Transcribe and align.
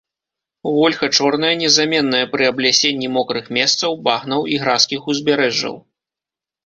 Вольха 0.75 1.07
чорная 1.17 1.51
незаменная 1.63 2.21
пры 2.33 2.43
аблясенні 2.53 3.07
мокрых 3.17 3.51
месцаў, 3.59 3.91
багнаў 4.09 4.41
і 4.55 4.59
гразкіх 4.65 5.01
узбярэжжаў. 5.15 5.75